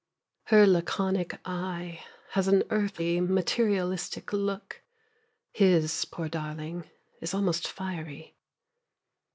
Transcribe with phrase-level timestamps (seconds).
[0.45, 4.81] Her laconic eye has an earthy, materialistic look,
[5.53, 6.89] His, poor darling,
[7.21, 8.35] is almost fiery.